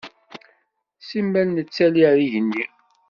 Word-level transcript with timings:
Simmal 1.07 1.47
nettali 1.51 2.01
ar 2.09 2.17
igenni. 2.25 2.65